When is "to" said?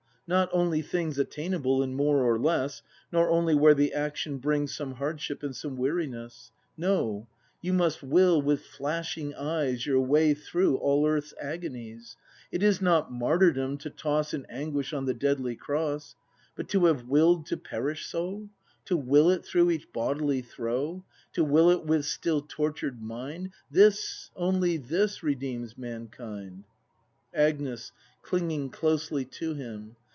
13.79-13.89, 16.69-16.85, 17.49-17.57, 18.85-18.95, 21.33-21.43, 29.25-29.55